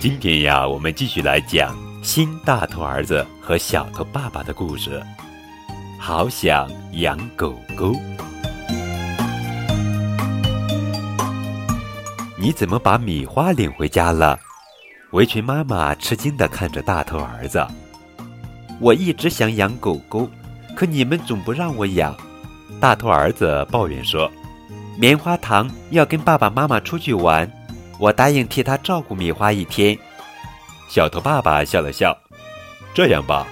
[0.00, 5.02] 今天呀，我们继续来讲新大头儿子和小头爸爸的故事。
[5.98, 7.92] 好想养狗狗。
[12.38, 14.38] 你怎么把米花领回家了？
[15.10, 17.66] 围裙妈妈吃惊地看着大头儿子。
[18.80, 20.28] 我一直想养狗狗，
[20.74, 22.16] 可你们总不让我养。
[22.80, 24.30] 大头儿子抱怨说
[24.96, 27.50] ：“棉花糖要跟爸爸妈妈出去玩。”
[27.98, 29.98] 我答应替他照顾米花一天。
[30.88, 32.16] 小头爸爸笑了笑，
[32.94, 33.44] 这样吧，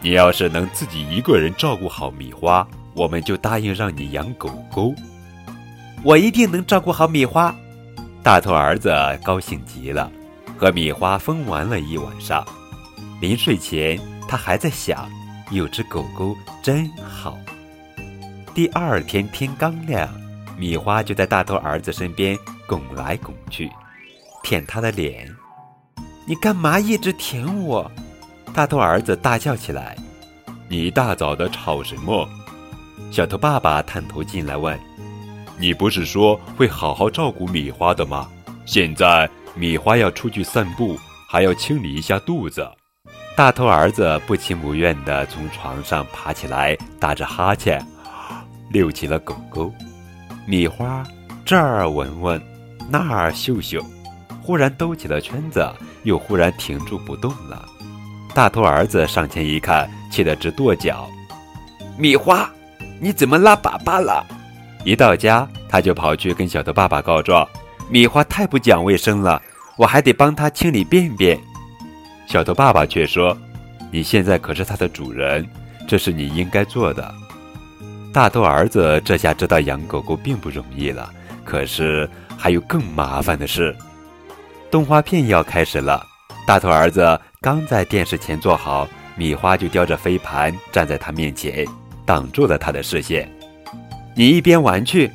[0.00, 2.64] 你要是能自己一个人照顾好米花，
[2.94, 4.94] 我们就答应让你养狗狗。
[6.04, 7.52] 我一定能照顾好米花。
[8.22, 8.94] 大头儿子
[9.24, 10.08] 高兴极了，
[10.56, 12.46] 和米花疯玩了一晚上。
[13.20, 13.98] 临睡前，
[14.30, 15.10] 他还在想，
[15.50, 17.36] 有只狗狗真好。
[18.54, 20.08] 第二天天刚亮，
[20.56, 23.68] 米花就在大头儿子身边拱来拱去。
[24.44, 25.28] 舔他的脸，
[26.28, 27.90] 你干嘛一直舔我？
[28.54, 29.96] 大头儿子大叫起来
[30.70, 32.28] ：“你一大早的吵什么？”
[33.10, 34.78] 小头爸爸探头进来问
[35.58, 38.30] ：“你不是说会好好照顾米花的吗？
[38.64, 40.96] 现在米花要出去散步，
[41.28, 42.64] 还要清理一下肚子。”
[43.36, 47.82] 大头儿子不情不愿地从床上爬起来，打着哈欠，
[48.70, 49.72] 遛起了狗狗。
[50.46, 51.02] 米花
[51.44, 52.42] 这儿闻闻，
[52.88, 53.82] 那儿嗅嗅。
[54.42, 55.66] 忽然兜起了圈子，
[56.02, 57.64] 又忽然停住不动了。
[58.34, 61.08] 大头儿子上前一看，气得直跺脚
[61.96, 62.50] ：“米花，
[63.00, 64.26] 你怎么拉粑粑了？”
[64.84, 67.46] 一到家，他就跑去跟小头爸爸告状
[67.88, 69.40] ：“米花太不讲卫生了，
[69.76, 71.38] 我还得帮他清理便便。”
[72.30, 73.36] 小头爸爸却说
[73.90, 75.44] ：“你现在可是它的主人，
[75.88, 77.12] 这是你应该做的。”
[78.14, 81.12] 大头儿子这下知道养狗狗并不容易了，
[81.44, 82.08] 可是
[82.38, 83.74] 还有更麻烦的事。
[84.70, 86.06] 动画片要开始了，
[86.46, 88.86] 大头儿子刚在电视前坐好，
[89.16, 91.66] 米花就叼着飞盘站在他面前，
[92.06, 93.28] 挡住了他的视线。
[94.14, 95.10] 你一边玩去，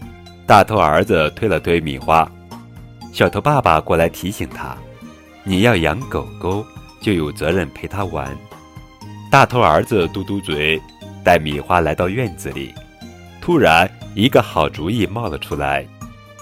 [0.45, 2.29] 大头儿子推了推米花。
[3.13, 4.75] 小头爸爸过来提醒他
[5.45, 6.65] ：“你要养狗狗，
[7.05, 8.35] 就有责任陪他玩。”
[9.29, 10.81] 大头儿子嘟嘟嘴，
[11.23, 12.73] 带米花来到院子里。
[13.39, 15.85] 突然，一个好主意冒了出来，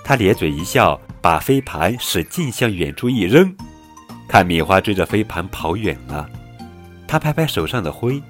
[0.06, 0.98] 他咧嘴一笑。
[1.24, 3.56] 把飞盘使劲向远处一扔，
[4.28, 6.30] 看米花追着飞盘跑远了。
[7.08, 8.22] 他拍拍手上的灰，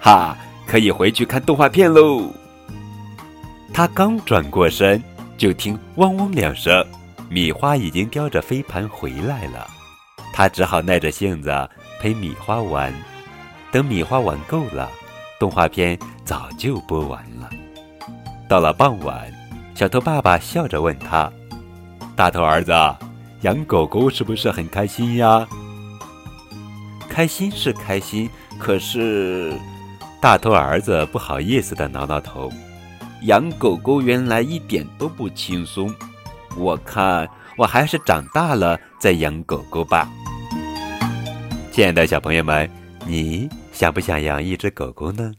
[0.00, 0.34] 哈，
[0.66, 2.32] 可以回去看动画片喽。
[3.70, 5.02] 他刚转过身，
[5.36, 6.82] 就听汪汪两声，
[7.28, 9.68] 米花已经叼着飞盘回来了。
[10.32, 11.68] 他只好耐着性子
[12.00, 12.92] 陪米花玩。
[13.70, 14.90] 等米花玩够了，
[15.38, 17.48] 动画片早就播完了。
[18.48, 19.32] 到了傍晚，
[19.74, 21.32] 小头爸爸笑着问他。
[22.14, 22.72] 大头儿子，
[23.40, 25.46] 养狗狗是不是很开心呀？
[27.08, 28.28] 开心是开心，
[28.58, 29.58] 可是
[30.20, 32.50] 大头儿子不好意思的挠挠头。
[33.22, 35.94] 养狗狗原来一点都不轻松，
[36.56, 40.08] 我看我还是长大了再养狗狗吧。
[41.70, 42.68] 亲爱的小朋友们，
[43.06, 45.32] 你想不想养一只狗狗呢？